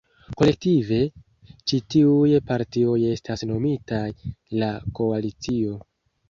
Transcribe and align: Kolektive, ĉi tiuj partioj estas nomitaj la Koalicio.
Kolektive, 0.41 0.95
ĉi 1.71 1.79
tiuj 1.95 2.31
partioj 2.47 2.95
estas 3.11 3.45
nomitaj 3.51 4.03
la 4.63 4.71
Koalicio. 5.03 5.79